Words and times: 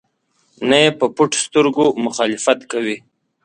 نه 0.69 0.77
یې 0.83 0.89
په 0.99 1.05
پټو 1.15 1.37
سترګو 1.45 1.85
مخالفت 2.05 2.59
کوي. 2.71 2.97